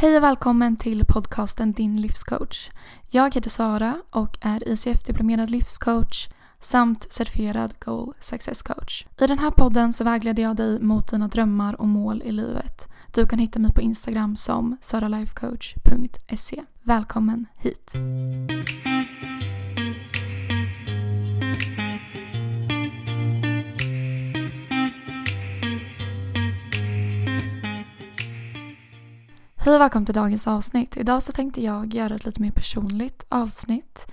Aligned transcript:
Hej 0.00 0.16
och 0.16 0.22
välkommen 0.22 0.76
till 0.76 1.04
podcasten 1.04 1.72
Din 1.72 2.00
livscoach. 2.00 2.70
Jag 3.10 3.34
heter 3.34 3.50
Sara 3.50 4.02
och 4.10 4.38
är 4.40 4.68
ICF-diplomerad 4.68 5.50
livscoach 5.50 6.28
samt 6.58 7.12
certifierad 7.12 7.74
Goal 7.78 8.14
Success 8.20 8.62
Coach. 8.62 9.06
I 9.20 9.26
den 9.26 9.38
här 9.38 9.50
podden 9.50 9.92
så 9.92 10.04
vägleder 10.04 10.42
jag 10.42 10.56
dig 10.56 10.80
mot 10.80 11.10
dina 11.10 11.28
drömmar 11.28 11.80
och 11.80 11.88
mål 11.88 12.22
i 12.24 12.32
livet. 12.32 12.88
Du 13.14 13.26
kan 13.26 13.38
hitta 13.38 13.58
mig 13.58 13.72
på 13.72 13.80
Instagram 13.80 14.36
som 14.36 14.76
saralifecoach.se. 14.80 16.62
Välkommen 16.82 17.46
hit! 17.56 17.92
Hej 29.62 29.74
och 29.74 29.80
välkommen 29.80 30.06
till 30.06 30.14
dagens 30.14 30.46
avsnitt. 30.46 30.96
Idag 30.96 31.22
så 31.22 31.32
tänkte 31.32 31.62
jag 31.62 31.94
göra 31.94 32.14
ett 32.14 32.24
lite 32.24 32.42
mer 32.42 32.50
personligt 32.50 33.24
avsnitt. 33.28 34.06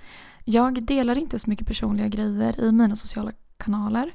Jag 0.44 0.82
delar 0.82 1.18
inte 1.18 1.38
så 1.38 1.50
mycket 1.50 1.66
personliga 1.66 2.08
grejer 2.08 2.60
i 2.60 2.72
mina 2.72 2.96
sociala 2.96 3.32
kanaler. 3.56 4.12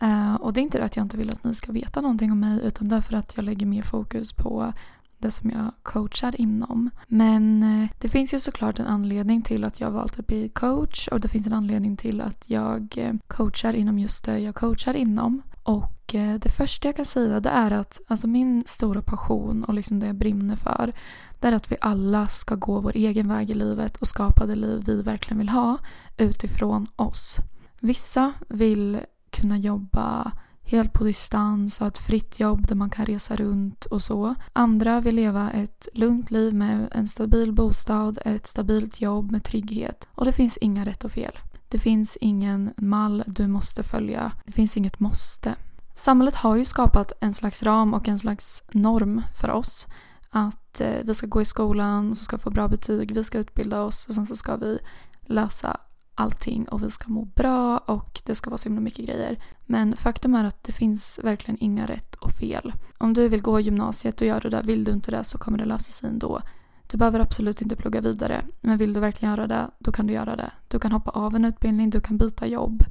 Eh, 0.00 0.34
och 0.34 0.52
det 0.52 0.60
är 0.60 0.62
inte 0.62 0.78
det 0.78 0.84
att 0.84 0.96
jag 0.96 1.04
inte 1.04 1.16
vill 1.16 1.30
att 1.30 1.44
ni 1.44 1.54
ska 1.54 1.72
veta 1.72 2.00
någonting 2.00 2.32
om 2.32 2.40
mig 2.40 2.60
utan 2.64 2.88
därför 2.88 3.16
att 3.16 3.32
jag 3.36 3.44
lägger 3.44 3.66
mer 3.66 3.82
fokus 3.82 4.32
på 4.32 4.72
det 5.20 5.30
som 5.30 5.50
jag 5.50 5.72
coachar 5.82 6.40
inom. 6.40 6.90
Men 7.06 7.62
eh, 7.62 7.90
det 7.98 8.08
finns 8.08 8.34
ju 8.34 8.40
såklart 8.40 8.78
en 8.78 8.86
anledning 8.86 9.42
till 9.42 9.64
att 9.64 9.80
jag 9.80 9.90
valt 9.90 10.18
att 10.18 10.26
bli 10.26 10.48
coach 10.48 11.08
och 11.08 11.20
det 11.20 11.28
finns 11.28 11.46
en 11.46 11.52
anledning 11.52 11.96
till 11.96 12.20
att 12.20 12.44
jag 12.46 12.94
eh, 12.96 13.14
coachar 13.26 13.72
inom 13.72 13.98
just 13.98 14.24
det 14.24 14.38
jag 14.38 14.54
coachar 14.54 14.94
inom. 14.94 15.42
Och 15.62 16.14
eh, 16.14 16.34
det 16.34 16.50
första 16.50 16.88
jag 16.88 16.96
kan 16.96 17.04
säga 17.04 17.40
det 17.40 17.50
är 17.50 17.70
att 17.70 18.00
alltså 18.06 18.26
min 18.26 18.64
stora 18.66 19.02
passion 19.02 19.64
och 19.64 19.74
liksom 19.74 20.00
det 20.00 20.06
jag 20.06 20.16
brinner 20.16 20.56
för 20.56 20.92
det 21.40 21.48
är 21.48 21.52
att 21.52 21.72
vi 21.72 21.76
alla 21.80 22.26
ska 22.26 22.54
gå 22.54 22.80
vår 22.80 22.96
egen 22.96 23.28
väg 23.28 23.50
i 23.50 23.54
livet 23.54 23.96
och 23.96 24.06
skapa 24.06 24.46
det 24.46 24.54
liv 24.54 24.82
vi 24.86 25.02
verkligen 25.02 25.38
vill 25.38 25.48
ha 25.48 25.78
utifrån 26.16 26.86
oss. 26.96 27.36
Vissa 27.80 28.32
vill 28.48 29.00
kunna 29.30 29.58
jobba 29.58 30.32
helt 30.70 30.92
på 30.92 31.04
distans 31.04 31.80
och 31.80 31.84
ha 31.84 31.88
ett 31.88 31.98
fritt 31.98 32.40
jobb 32.40 32.66
där 32.66 32.74
man 32.74 32.90
kan 32.90 33.06
resa 33.06 33.36
runt 33.36 33.84
och 33.84 34.02
så. 34.02 34.34
Andra 34.52 35.00
vill 35.00 35.14
leva 35.14 35.50
ett 35.50 35.88
lugnt 35.94 36.30
liv 36.30 36.54
med 36.54 36.88
en 36.92 37.06
stabil 37.06 37.52
bostad, 37.52 38.18
ett 38.24 38.46
stabilt 38.46 39.00
jobb 39.00 39.30
med 39.30 39.44
trygghet. 39.44 40.08
Och 40.14 40.24
det 40.24 40.32
finns 40.32 40.56
inga 40.56 40.86
rätt 40.86 41.04
och 41.04 41.12
fel. 41.12 41.38
Det 41.68 41.78
finns 41.78 42.18
ingen 42.20 42.72
mall 42.76 43.24
du 43.26 43.46
måste 43.46 43.82
följa. 43.82 44.32
Det 44.46 44.52
finns 44.52 44.76
inget 44.76 45.00
måste. 45.00 45.54
Samhället 45.94 46.34
har 46.34 46.56
ju 46.56 46.64
skapat 46.64 47.12
en 47.20 47.32
slags 47.32 47.62
ram 47.62 47.94
och 47.94 48.08
en 48.08 48.18
slags 48.18 48.62
norm 48.72 49.22
för 49.40 49.50
oss. 49.50 49.86
Att 50.30 50.80
eh, 50.80 51.04
vi 51.04 51.14
ska 51.14 51.26
gå 51.26 51.40
i 51.40 51.44
skolan 51.44 52.10
och 52.10 52.16
så 52.16 52.24
ska 52.24 52.36
vi 52.36 52.42
få 52.42 52.50
bra 52.50 52.68
betyg, 52.68 53.14
vi 53.14 53.24
ska 53.24 53.38
utbilda 53.38 53.82
oss 53.82 54.06
och 54.08 54.14
sen 54.14 54.26
så 54.26 54.36
ska 54.36 54.56
vi 54.56 54.78
lösa 55.22 55.80
allting 56.20 56.68
och 56.68 56.82
vi 56.82 56.90
ska 56.90 57.08
må 57.08 57.24
bra 57.24 57.78
och 57.78 58.22
det 58.24 58.34
ska 58.34 58.50
vara 58.50 58.58
så 58.58 58.68
himla 58.68 58.80
mycket 58.80 59.06
grejer. 59.06 59.38
Men 59.66 59.96
faktum 59.96 60.34
är 60.34 60.44
att 60.44 60.64
det 60.64 60.72
finns 60.72 61.20
verkligen 61.22 61.58
inga 61.60 61.86
rätt 61.86 62.14
och 62.14 62.32
fel. 62.32 62.72
Om 62.98 63.14
du 63.14 63.28
vill 63.28 63.42
gå 63.42 63.60
gymnasiet 63.60 64.20
och 64.20 64.26
göra 64.26 64.40
det 64.40 64.50
där, 64.50 64.62
vill 64.62 64.84
du 64.84 64.92
inte 64.92 65.10
det 65.10 65.24
så 65.24 65.38
kommer 65.38 65.58
det 65.58 65.64
lösa 65.64 65.90
sig 65.90 66.10
ändå. 66.10 66.42
Du 66.90 66.98
behöver 66.98 67.20
absolut 67.20 67.62
inte 67.62 67.76
plugga 67.76 68.00
vidare, 68.00 68.44
men 68.60 68.78
vill 68.78 68.92
du 68.92 69.00
verkligen 69.00 69.34
göra 69.34 69.46
det, 69.46 69.70
då 69.78 69.92
kan 69.92 70.06
du 70.06 70.12
göra 70.12 70.36
det. 70.36 70.50
Du 70.68 70.78
kan 70.78 70.92
hoppa 70.92 71.10
av 71.10 71.36
en 71.36 71.44
utbildning, 71.44 71.90
du 71.90 72.00
kan 72.00 72.16
byta 72.16 72.46
jobb. 72.46 72.84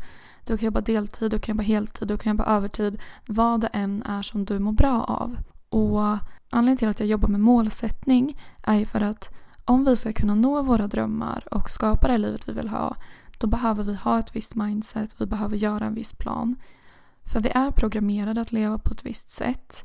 Du 0.45 0.58
kan 0.58 0.66
jobba 0.66 0.81
deltid, 0.81 1.31
du 1.31 1.39
kan 1.39 1.53
jobba 1.53 1.64
heltid, 1.64 2.08
du 2.08 2.17
kan 2.17 2.31
jobba 2.31 2.45
övertid. 2.45 2.99
Vad 3.27 3.61
det 3.61 3.67
än 3.67 4.03
är 4.03 4.21
som 4.21 4.45
du 4.45 4.59
mår 4.59 4.71
bra 4.71 5.03
av. 5.03 5.38
Och 5.69 6.17
anledningen 6.49 6.77
till 6.77 6.89
att 6.89 6.99
jag 6.99 7.09
jobbar 7.09 7.30
med 7.30 7.39
målsättning 7.39 8.41
är 8.64 8.75
ju 8.75 8.86
för 8.86 9.02
att 9.02 9.30
om 9.66 9.86
vi 9.86 9.95
ska 9.95 10.14
kunna 10.14 10.36
nå 10.36 10.61
våra 10.61 10.88
drömmar 10.88 11.43
och 11.52 11.69
skapa 11.69 12.08
det 12.08 12.17
livet 12.17 12.49
vi 12.49 12.53
vill 12.53 12.69
ha, 12.69 12.95
då 13.40 13.48
behöver 13.48 13.84
vi 13.84 13.95
ha 13.95 14.20
ett 14.20 14.36
visst 14.36 14.56
mindset, 14.56 15.16
vi 15.22 15.26
behöver 15.26 15.58
göra 15.58 15.86
en 15.86 15.94
viss 15.94 16.14
plan. 16.14 16.55
För 17.23 17.39
vi 17.39 17.50
är 17.50 17.72
programmerade 17.72 18.42
att 18.42 18.52
leva 18.52 18.77
på 18.77 18.94
ett 18.94 19.05
visst 19.05 19.30
sätt 19.30 19.83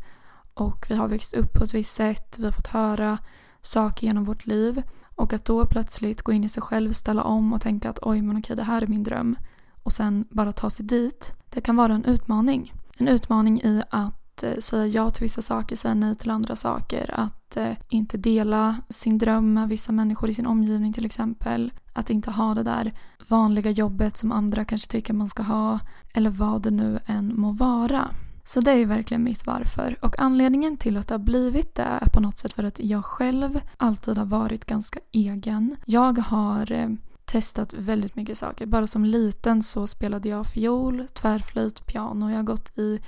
och 0.55 0.87
vi 0.89 0.95
har 0.95 1.09
växt 1.09 1.35
upp 1.35 1.53
på 1.53 1.65
ett 1.65 1.75
visst 1.75 1.95
sätt, 1.95 2.39
vi 2.39 2.45
har 2.45 2.53
fått 2.53 2.67
höra 2.67 3.19
saker 3.63 4.07
genom 4.07 4.25
vårt 4.25 4.47
liv 4.47 4.83
och 5.15 5.33
att 5.33 5.45
då 5.45 5.67
plötsligt 5.67 6.23
gå 6.23 6.33
in 6.33 6.45
i 6.45 6.49
sig 6.49 6.63
själv, 6.63 6.93
ställa 6.93 7.23
om 7.23 7.53
och 7.53 7.61
tänka 7.61 7.91
att 7.91 7.99
oj 8.03 8.23
men 8.23 8.39
okej 8.39 8.57
det 8.57 8.63
här 8.63 8.83
är 8.83 8.87
min 8.87 9.03
dröm 9.03 9.37
och 9.83 9.93
sen 9.93 10.25
bara 10.31 10.53
ta 10.53 10.71
sig 10.71 10.87
dit. 10.87 11.33
Det 11.51 11.61
kan 11.61 11.77
vara 11.77 11.95
en 11.95 12.05
utmaning. 12.05 12.73
En 12.97 13.09
utmaning 13.09 13.61
i 13.61 13.83
att 13.91 14.24
Eh, 14.43 14.59
säga 14.59 14.87
ja 14.87 15.11
till 15.11 15.23
vissa 15.23 15.43
saker, 15.43 15.77
säga 15.77 15.95
nej 15.95 16.17
till 16.17 16.31
andra 16.31 16.57
saker. 16.57 17.11
Att 17.13 17.57
eh, 17.57 17.73
inte 17.89 18.17
dela 18.17 18.77
sin 18.89 19.19
dröm 19.19 19.55
med 19.55 19.69
vissa 19.69 19.93
människor 19.93 20.31
i 20.31 20.35
sin 20.35 20.47
omgivning 20.47 20.93
till 20.93 21.05
exempel. 21.05 21.73
Att 21.93 22.11
inte 22.11 22.31
ha 22.31 22.55
det 22.55 22.63
där 22.63 22.93
vanliga 23.29 23.71
jobbet 23.71 24.17
som 24.19 24.33
andra 24.33 24.65
kanske 24.65 24.89
tycker 24.89 25.15
man 25.15 25.29
ska 25.29 25.43
ha. 25.43 25.79
Eller 26.15 26.31
vad 26.31 26.63
det 26.63 26.71
nu 26.71 26.99
än 27.07 27.41
må 27.41 27.53
vara. 27.53 28.11
Så 28.45 28.61
det 28.61 28.73
är 28.73 28.87
verkligen 28.87 29.25
mitt 29.25 29.47
varför. 29.47 29.99
Och 30.03 30.19
anledningen 30.19 30.77
till 30.77 30.97
att 30.97 31.09
det 31.09 31.15
har 31.15 31.19
blivit 31.19 31.75
det 31.75 31.83
är 31.83 32.09
på 32.13 32.21
något 32.21 32.39
sätt 32.39 32.53
för 32.53 32.65
att 32.65 32.79
jag 32.79 33.05
själv 33.05 33.61
alltid 33.77 34.19
har 34.19 34.25
varit 34.25 34.65
ganska 34.65 35.01
egen. 35.13 35.77
Jag 35.85 36.19
har 36.19 36.73
eh, 36.73 36.89
testat 37.25 37.73
väldigt 37.73 38.17
mycket 38.17 38.39
saker. 38.39 38.67
Bara 38.67 38.87
som 38.87 39.05
liten 39.05 39.63
så 39.63 39.87
spelade 39.87 40.29
jag 40.29 40.47
fiol, 40.47 41.07
tvärflöjt, 41.15 41.87
piano. 41.87 42.31
Jag 42.31 42.37
har 42.37 42.43
gått 42.43 42.79
i 42.79 43.01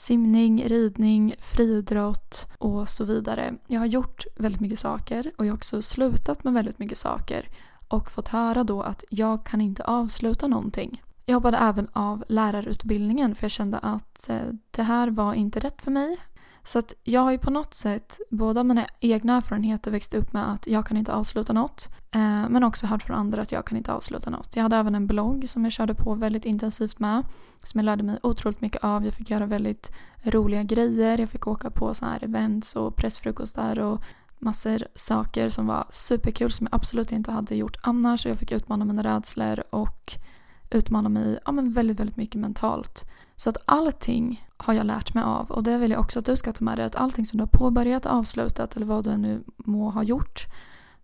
simning, 0.00 0.64
ridning, 0.68 1.34
friidrott 1.38 2.48
och 2.58 2.88
så 2.88 3.04
vidare. 3.04 3.54
Jag 3.66 3.80
har 3.80 3.86
gjort 3.86 4.26
väldigt 4.36 4.60
mycket 4.60 4.78
saker 4.78 5.32
och 5.38 5.46
jag 5.46 5.50
har 5.50 5.56
också 5.56 5.82
slutat 5.82 6.44
med 6.44 6.52
väldigt 6.52 6.78
mycket 6.78 6.98
saker 6.98 7.48
och 7.88 8.10
fått 8.10 8.28
höra 8.28 8.64
då 8.64 8.82
att 8.82 9.04
jag 9.10 9.46
kan 9.46 9.60
inte 9.60 9.84
avsluta 9.84 10.46
någonting. 10.46 11.02
Jag 11.26 11.34
hoppade 11.34 11.56
även 11.56 11.88
av 11.92 12.24
lärarutbildningen 12.28 13.34
för 13.34 13.44
jag 13.44 13.50
kände 13.50 13.78
att 13.78 14.28
eh, 14.28 14.36
det 14.70 14.82
här 14.82 15.10
var 15.10 15.34
inte 15.34 15.60
rätt 15.60 15.82
för 15.82 15.90
mig. 15.90 16.16
Så 16.64 16.78
att 16.78 16.94
jag 17.04 17.20
har 17.20 17.30
ju 17.32 17.38
på 17.38 17.50
något 17.50 17.74
sätt, 17.74 18.20
både 18.30 18.64
mina 18.64 18.86
egna 19.00 19.36
erfarenheter 19.36 19.90
växt 19.90 20.14
upp 20.14 20.32
med 20.32 20.52
att 20.52 20.66
jag 20.66 20.86
kan 20.86 20.96
inte 20.96 21.12
avsluta 21.12 21.52
något. 21.52 21.88
Eh, 22.10 22.48
men 22.48 22.64
också 22.64 22.86
hört 22.86 23.02
från 23.02 23.16
andra 23.16 23.42
att 23.42 23.52
jag 23.52 23.64
kan 23.64 23.78
inte 23.78 23.92
avsluta 23.92 24.30
något. 24.30 24.56
Jag 24.56 24.62
hade 24.62 24.76
även 24.76 24.94
en 24.94 25.06
blogg 25.06 25.48
som 25.48 25.64
jag 25.64 25.72
körde 25.72 25.94
på 25.94 26.14
väldigt 26.14 26.44
intensivt 26.44 26.98
med. 26.98 27.22
Som 27.62 27.78
jag 27.78 27.84
lärde 27.84 28.02
mig 28.02 28.18
otroligt 28.22 28.60
mycket 28.60 28.84
av. 28.84 29.04
Jag 29.04 29.14
fick 29.14 29.30
göra 29.30 29.46
väldigt 29.46 29.92
roliga 30.24 30.62
grejer. 30.62 31.18
Jag 31.18 31.28
fick 31.28 31.46
åka 31.46 31.70
på 31.70 31.94
sådana 31.94 32.12
här 32.12 32.24
events 32.24 32.76
och 32.76 32.96
pressfrukostar 32.96 33.78
och 33.78 34.02
massor 34.38 34.82
saker 34.94 35.50
som 35.50 35.66
var 35.66 35.86
superkul 35.90 36.52
som 36.52 36.68
jag 36.70 36.74
absolut 36.74 37.12
inte 37.12 37.32
hade 37.32 37.54
gjort 37.54 37.76
annars. 37.82 38.24
Och 38.24 38.30
jag 38.30 38.38
fick 38.38 38.52
utmana 38.52 38.84
mina 38.84 39.02
rädslor 39.02 39.62
och 39.70 40.12
utmana 40.70 41.08
mig 41.08 41.38
ja, 41.44 41.52
men 41.52 41.72
väldigt, 41.72 42.00
väldigt 42.00 42.16
mycket 42.16 42.40
mentalt. 42.40 43.04
Så 43.40 43.50
att 43.50 43.56
allting 43.64 44.48
har 44.56 44.74
jag 44.74 44.86
lärt 44.86 45.14
mig 45.14 45.24
av 45.24 45.50
och 45.50 45.62
det 45.62 45.78
vill 45.78 45.90
jag 45.90 46.00
också 46.00 46.18
att 46.18 46.24
du 46.24 46.36
ska 46.36 46.52
ta 46.52 46.64
med 46.64 46.78
dig 46.78 46.86
att 46.86 46.96
allting 46.96 47.26
som 47.26 47.36
du 47.36 47.42
har 47.42 47.58
påbörjat, 47.58 48.06
avslutat 48.06 48.76
eller 48.76 48.86
vad 48.86 49.04
du 49.04 49.16
nu 49.16 49.44
må 49.56 49.90
ha 49.90 50.02
gjort 50.02 50.46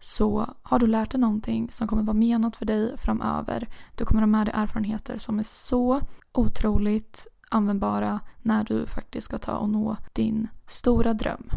så 0.01 0.55
har 0.63 0.79
du 0.79 0.87
lärt 0.87 1.11
dig 1.11 1.21
någonting 1.21 1.71
som 1.71 1.89
kommer 1.89 2.03
vara 2.03 2.17
menat 2.17 2.57
för 2.57 2.67
dig 2.67 2.99
framöver. 2.99 3.69
Du 3.95 4.05
kommer 4.05 4.23
ha 4.23 4.27
med 4.27 4.47
dig 4.47 4.55
erfarenheter 4.57 5.19
som 5.19 5.39
är 5.39 5.43
så 5.43 6.01
otroligt 6.33 7.27
användbara 7.49 8.21
när 8.43 8.65
du 8.65 8.87
faktiskt 8.87 9.25
ska 9.25 9.39
ta 9.39 9.57
och 9.57 9.69
nå 9.69 9.97
din 10.13 10.49
stora 10.67 11.15
dröm. 11.15 11.51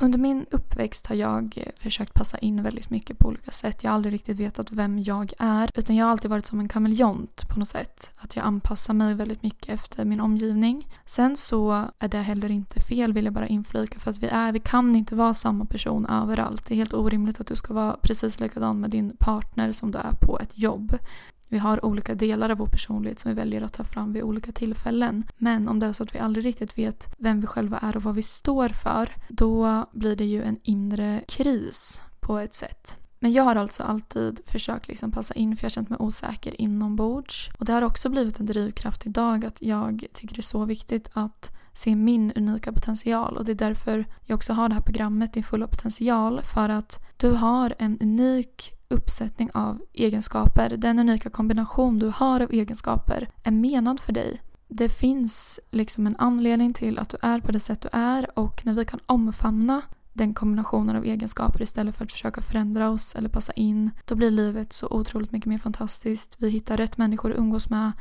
Under 0.00 0.18
min 0.18 0.46
uppväxt 0.50 1.06
har 1.06 1.16
jag 1.16 1.54
eh, 1.56 1.72
försökt 1.76 2.14
passa 2.14 2.38
in 2.38 2.62
väldigt 2.62 2.90
mycket 2.90 3.18
på 3.18 3.28
olika 3.28 3.50
sätt. 3.50 3.84
Jag 3.84 3.90
har 3.90 3.94
aldrig 3.94 4.14
riktigt 4.14 4.36
vetat 4.36 4.70
vem 4.70 4.98
jag 4.98 5.32
är. 5.38 5.70
Utan 5.74 5.96
jag 5.96 6.04
har 6.04 6.10
alltid 6.10 6.30
varit 6.30 6.46
som 6.46 6.60
en 6.60 6.68
kameleont 6.68 7.48
på 7.48 7.58
något 7.58 7.68
sätt. 7.68 8.10
Att 8.16 8.36
jag 8.36 8.44
anpassar 8.46 8.94
mig 8.94 9.14
väldigt 9.14 9.42
mycket 9.42 9.68
efter 9.68 10.04
min 10.04 10.20
omgivning. 10.20 10.88
Sen 11.06 11.36
så 11.36 11.84
är 11.98 12.08
det 12.08 12.18
heller 12.18 12.50
inte 12.50 12.80
fel 12.80 13.12
vill 13.12 13.24
jag 13.24 13.34
bara 13.34 13.46
inflika. 13.46 14.00
För 14.00 14.10
att 14.10 14.18
vi, 14.18 14.26
är, 14.26 14.52
vi 14.52 14.60
kan 14.60 14.96
inte 14.96 15.14
vara 15.14 15.34
samma 15.34 15.64
person 15.64 16.06
överallt. 16.06 16.66
Det 16.66 16.74
är 16.74 16.76
helt 16.76 16.94
orimligt 16.94 17.40
att 17.40 17.46
du 17.46 17.56
ska 17.56 17.74
vara 17.74 17.96
precis 18.02 18.40
likadan 18.40 18.80
med 18.80 18.90
din 18.90 19.16
partner 19.16 19.72
som 19.72 19.90
du 19.90 19.98
är 19.98 20.12
på 20.12 20.38
ett 20.38 20.58
jobb. 20.58 20.98
Vi 21.48 21.58
har 21.58 21.84
olika 21.84 22.14
delar 22.14 22.50
av 22.50 22.58
vår 22.58 22.66
personlighet 22.66 23.20
som 23.20 23.28
vi 23.28 23.34
väljer 23.34 23.62
att 23.62 23.72
ta 23.72 23.84
fram 23.84 24.12
vid 24.12 24.22
olika 24.22 24.52
tillfällen. 24.52 25.24
Men 25.36 25.68
om 25.68 25.80
det 25.80 25.86
är 25.86 25.92
så 25.92 26.02
att 26.02 26.14
vi 26.14 26.18
aldrig 26.18 26.44
riktigt 26.44 26.78
vet 26.78 27.06
vem 27.18 27.40
vi 27.40 27.46
själva 27.46 27.78
är 27.78 27.96
och 27.96 28.02
vad 28.02 28.14
vi 28.14 28.22
står 28.22 28.68
för, 28.68 29.10
då 29.28 29.86
blir 29.92 30.16
det 30.16 30.24
ju 30.24 30.42
en 30.42 30.58
inre 30.62 31.24
kris 31.28 32.02
på 32.20 32.38
ett 32.38 32.54
sätt. 32.54 32.96
Men 33.18 33.32
jag 33.32 33.44
har 33.44 33.56
alltså 33.56 33.82
alltid 33.82 34.40
försökt 34.46 34.88
liksom 34.88 35.12
passa 35.12 35.34
in 35.34 35.56
för 35.56 35.64
jag 35.64 35.70
har 35.70 35.72
känt 35.72 35.88
mig 35.88 35.98
osäker 36.00 36.60
inombords. 36.60 37.50
Och 37.58 37.64
det 37.64 37.72
har 37.72 37.82
också 37.82 38.08
blivit 38.08 38.40
en 38.40 38.46
drivkraft 38.46 39.06
idag 39.06 39.44
att 39.44 39.62
jag 39.62 40.06
tycker 40.12 40.34
det 40.34 40.40
är 40.40 40.42
så 40.42 40.64
viktigt 40.64 41.10
att 41.12 41.55
se 41.76 41.96
min 41.96 42.32
unika 42.36 42.72
potential 42.72 43.36
och 43.36 43.44
det 43.44 43.52
är 43.52 43.56
därför 43.56 44.04
jag 44.24 44.36
också 44.36 44.52
har 44.52 44.68
det 44.68 44.74
här 44.74 44.82
programmet 44.82 45.32
Din 45.32 45.44
fulla 45.44 45.66
potential 45.66 46.42
för 46.54 46.68
att 46.68 47.00
du 47.16 47.30
har 47.30 47.74
en 47.78 47.98
unik 48.00 48.72
uppsättning 48.88 49.50
av 49.54 49.80
egenskaper, 49.92 50.76
den 50.76 50.98
unika 50.98 51.30
kombination 51.30 51.98
du 51.98 52.12
har 52.16 52.40
av 52.40 52.52
egenskaper 52.52 53.28
är 53.42 53.50
menad 53.50 54.00
för 54.00 54.12
dig. 54.12 54.42
det 54.68 54.88
finns 54.88 55.60
liksom 55.70 56.06
en 56.06 56.16
anledning 56.16 56.74
till 56.74 56.98
att 56.98 57.08
du 57.08 57.16
är 57.22 57.40
på 57.40 57.52
det 57.52 57.60
sätt 57.60 57.80
du 57.80 57.88
är 57.92 58.38
och 58.38 58.66
när 58.66 58.72
vi 58.72 58.84
kan 58.84 59.00
omfamna 59.06 59.82
den 60.12 60.34
kombinationen 60.34 60.96
av 60.96 61.04
egenskaper 61.04 61.62
istället 61.62 61.96
för 61.96 62.04
att 62.04 62.12
försöka 62.12 62.40
förändra 62.42 62.90
oss 62.90 63.14
eller 63.14 63.28
passa 63.28 63.52
in, 63.52 63.90
då 64.04 64.14
blir 64.14 64.30
livet 64.30 64.72
så 64.72 64.86
otroligt 64.90 65.32
mycket 65.32 65.46
mer 65.46 65.58
fantastiskt. 65.58 66.36
Vi 66.38 66.48
hittar 66.48 66.76
rätt 66.76 66.98
människor 66.98 67.30
att 67.32 67.38
umgås 67.38 67.70
med, 67.70 67.92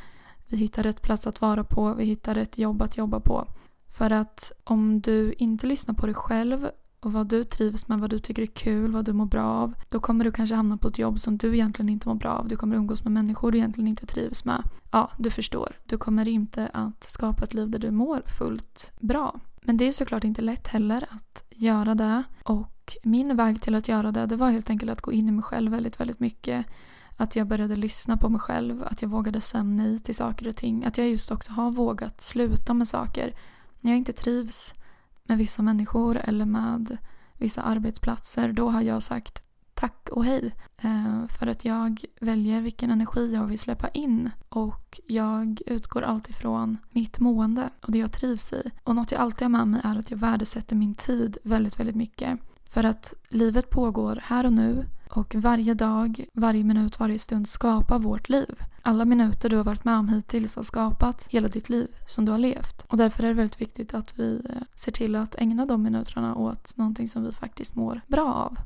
vi 0.47 0.57
hittar 0.57 0.83
rätt 0.83 1.01
plats 1.01 1.27
att 1.27 1.42
vara 1.42 1.63
på, 1.63 1.94
vi 1.94 2.06
hittar 2.06 2.36
rätt 2.36 2.57
jobb 2.57 2.81
att 2.81 2.97
jobba 2.97 3.19
på. 3.19 3.47
För 3.88 4.12
att 4.12 4.51
om 4.63 5.01
du 5.01 5.33
inte 5.38 5.68
lyssnar 5.68 5.95
på 5.95 6.06
dig 6.06 6.15
själv 6.15 6.69
och 7.00 7.13
vad 7.13 7.27
du 7.27 7.44
trivs 7.44 7.88
med, 7.88 8.00
vad 8.00 8.09
du 8.09 8.19
tycker 8.19 8.42
är 8.42 8.47
kul, 8.47 8.92
vad 8.92 9.06
du 9.06 9.13
mår 9.13 9.25
bra 9.25 9.44
av. 9.44 9.74
Då 9.89 10.00
kommer 10.00 10.25
du 10.25 10.31
kanske 10.31 10.56
hamna 10.56 10.77
på 10.77 10.88
ett 10.88 11.00
jobb 11.00 11.19
som 11.19 11.38
du 11.38 11.53
egentligen 11.53 11.89
inte 11.89 12.07
mår 12.07 12.15
bra 12.15 12.31
av. 12.31 12.47
Du 12.47 12.56
kommer 12.56 12.75
umgås 12.75 13.03
med 13.03 13.13
människor 13.13 13.51
du 13.51 13.57
egentligen 13.57 13.88
inte 13.88 14.06
trivs 14.06 14.45
med. 14.45 14.63
Ja, 14.92 15.12
du 15.18 15.30
förstår. 15.30 15.80
Du 15.86 15.97
kommer 15.97 16.27
inte 16.27 16.68
att 16.74 17.03
skapa 17.03 17.44
ett 17.44 17.53
liv 17.53 17.69
där 17.69 17.80
du 17.80 17.91
mår 17.91 18.24
fullt 18.25 18.91
bra. 19.00 19.39
Men 19.62 19.77
det 19.77 19.88
är 19.88 19.91
såklart 19.91 20.24
inte 20.24 20.41
lätt 20.41 20.68
heller 20.68 21.07
att 21.09 21.44
göra 21.50 21.95
det. 21.95 22.24
Och 22.44 22.98
min 23.03 23.36
väg 23.36 23.62
till 23.62 23.75
att 23.75 23.88
göra 23.88 24.12
det, 24.12 24.25
det 24.25 24.36
var 24.36 24.50
helt 24.50 24.69
enkelt 24.69 24.91
att 24.91 25.01
gå 25.01 25.12
in 25.12 25.30
i 25.30 25.31
mig 25.31 25.44
själv 25.44 25.71
väldigt, 25.71 26.00
väldigt 26.00 26.19
mycket. 26.19 26.65
Att 27.17 27.35
jag 27.35 27.47
började 27.47 27.75
lyssna 27.75 28.17
på 28.17 28.29
mig 28.29 28.39
själv, 28.39 28.83
att 28.83 29.01
jag 29.01 29.09
vågade 29.09 29.41
säga 29.41 29.63
nej 29.63 30.00
till 30.00 30.15
saker 30.15 30.47
och 30.47 30.56
ting. 30.56 30.85
Att 30.85 30.97
jag 30.97 31.07
just 31.09 31.31
också 31.31 31.51
har 31.51 31.71
vågat 31.71 32.21
sluta 32.21 32.73
med 32.73 32.88
saker 32.88 33.33
när 33.81 33.91
jag 33.91 33.97
inte 33.97 34.13
trivs 34.13 34.73
med 35.23 35.38
vissa 35.38 35.62
människor 35.62 36.17
eller 36.17 36.45
med 36.45 36.97
vissa 37.33 37.62
arbetsplatser, 37.62 38.53
då 38.53 38.69
har 38.69 38.81
jag 38.81 39.03
sagt 39.03 39.41
tack 39.73 40.09
och 40.12 40.25
hej. 40.25 40.56
Eh, 40.77 41.27
för 41.39 41.47
att 41.47 41.65
jag 41.65 42.06
väljer 42.19 42.62
vilken 42.62 42.91
energi 42.91 43.33
jag 43.33 43.45
vill 43.45 43.59
släppa 43.59 43.88
in 43.88 44.29
och 44.50 45.00
jag 45.07 45.62
utgår 45.65 46.01
alltid 46.01 46.35
från 46.35 46.77
mitt 46.91 47.19
mående 47.19 47.69
och 47.81 47.91
det 47.91 47.97
jag 47.97 48.12
trivs 48.12 48.53
i. 48.53 48.71
Och 48.83 48.95
något 48.95 49.12
jag 49.12 49.21
alltid 49.21 49.41
har 49.41 49.50
med 49.50 49.67
mig 49.67 49.81
är 49.83 49.95
att 50.00 50.12
jag 50.12 50.17
värdesätter 50.17 50.75
min 50.75 50.95
tid 50.95 51.38
väldigt, 51.44 51.79
väldigt 51.79 51.95
mycket. 51.95 52.39
För 52.75 52.83
att 52.83 53.13
livet 53.30 53.69
pågår 53.69 54.19
här 54.24 54.45
och 54.45 54.54
nu 54.54 54.86
och 55.10 55.36
varje 55.36 55.74
dag, 55.74 56.25
varje 56.33 56.63
minut, 56.63 57.00
varje 57.00 57.19
stund 57.19 57.48
skapar 57.48 58.00
vårt 58.00 58.30
liv. 58.30 58.56
Alla 58.81 59.06
minuter 59.06 59.50
du 59.50 59.57
har 59.57 59.63
varit 59.63 59.86
med 59.86 59.98
om 59.98 60.10
hittills 60.10 60.56
har 60.56 60.63
skapat 60.63 61.27
hela 61.27 61.48
ditt 61.48 61.69
liv 61.69 61.88
som 62.07 62.25
du 62.25 62.31
har 62.31 62.39
levt. 62.39 62.86
Och 62.88 62.98
därför 62.98 63.24
är 63.24 63.27
det 63.27 63.33
väldigt 63.33 63.62
viktigt 63.62 63.94
att 63.94 64.19
vi 64.19 64.42
eh, 64.50 64.62
ser 64.74 64.92
till 64.92 65.16
att 65.16 65.36
ägna 65.36 65.66
de 65.66 65.83
minuterna 65.83 66.36
åt 66.36 66.77
någonting 66.77 67.07
som 67.07 67.24
vi 67.24 67.31
faktiskt 67.31 67.75
mår 67.75 68.01
bra 68.07 68.33
av. 68.33 68.57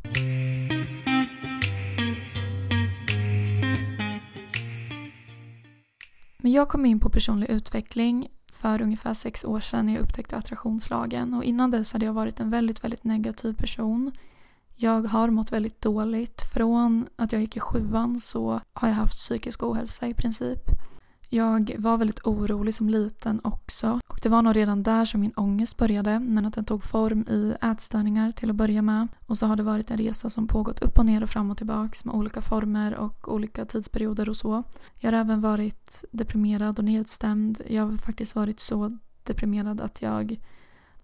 Men 6.38 6.52
jag 6.52 6.70
kom 6.70 6.86
in 6.86 7.00
på 7.00 7.10
personlig 7.10 7.50
utveckling 7.50 8.28
för 8.62 8.82
ungefär 8.82 9.14
sex 9.14 9.46
år 9.46 9.60
sedan 9.60 9.86
när 9.86 9.94
jag 9.94 10.02
upptäckte 10.02 10.38
attraktionslagen 10.38 11.34
och 11.34 11.44
innan 11.44 11.72
dess 11.72 11.94
hade 11.94 12.06
jag 12.06 12.14
varit 12.14 12.40
en 12.40 12.50
väldigt, 12.50 12.84
väldigt 12.84 13.04
negativ 13.04 13.54
person. 13.54 14.12
Jag 14.76 15.02
har 15.02 15.30
mått 15.30 15.52
väldigt 15.52 15.82
dåligt. 15.82 16.42
Från 16.54 17.08
att 17.16 17.32
jag 17.32 17.42
gick 17.42 17.58
i 17.58 17.60
sjuan 17.60 18.20
så 18.20 18.62
har 18.74 18.88
jag 18.88 18.96
haft 18.96 19.18
psykisk 19.18 19.64
ohälsa 19.64 20.08
i 20.08 20.14
princip. 20.14 20.60
Jag 21.30 21.76
var 21.78 21.98
väldigt 21.98 22.26
orolig 22.26 22.74
som 22.74 22.90
liten 22.90 23.42
också. 23.44 24.00
Och 24.20 24.24
det 24.24 24.30
var 24.30 24.42
nog 24.42 24.56
redan 24.56 24.84
där 24.84 25.06
som 25.06 25.20
min 25.20 25.32
ångest 25.36 25.78
började. 25.78 26.20
Men 26.20 26.46
att 26.46 26.54
den 26.54 26.66
tog 26.66 26.84
form 26.84 27.26
i 27.30 27.56
ätstörningar 27.62 28.32
till 28.32 28.50
att 28.50 28.56
börja 28.56 28.82
med. 28.82 29.08
Och 29.26 29.38
så 29.38 29.46
har 29.46 29.56
det 29.56 29.64
varit 29.64 29.92
en 29.92 29.98
resa 29.98 30.30
som 30.30 30.48
pågått 30.48 30.80
upp 30.80 30.98
och 30.98 31.06
ner 31.06 31.24
och 31.24 31.30
fram 31.30 31.52
och 31.52 31.58
tillbaks 31.58 32.06
med 32.06 32.16
olika 32.16 32.42
former 32.42 32.96
och 32.96 33.34
olika 33.34 33.66
tidsperioder 33.66 34.30
och 34.30 34.38
så. 34.38 34.64
Jag 34.98 35.12
har 35.12 35.20
även 35.20 35.42
varit 35.42 36.04
deprimerad 36.12 36.80
och 36.80 36.86
nedstämd. 36.86 37.62
Jag 37.68 37.86
har 37.86 37.98
faktiskt 37.98 38.36
varit 38.36 38.60
så 38.60 38.98
deprimerad 39.24 39.82
att 39.82 40.02
jag 40.02 40.40